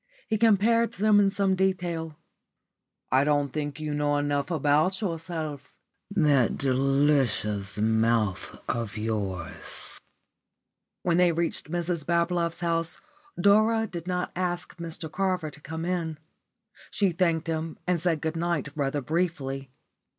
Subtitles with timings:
[0.27, 2.17] He compared them in some detail.
[3.11, 5.75] "I don't think you know enough about yourself,"
[6.09, 6.23] he said.
[6.25, 9.99] "That delicious mouth of yours!"
[11.03, 12.99] When they reached Mrs Bablove's house
[13.39, 16.17] Dora did not ask Mr Carver to come in.
[16.89, 19.69] She thanked him and said good night rather briefly.